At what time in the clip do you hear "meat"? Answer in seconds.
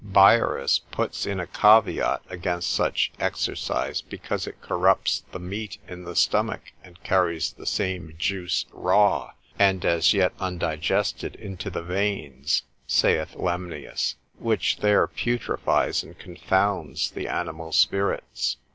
5.37-5.77